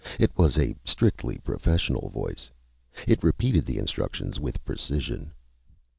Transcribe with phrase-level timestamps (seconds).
[0.17, 2.49] It was a strictly professional voice.
[3.05, 5.31] It repeated the instructions with precision.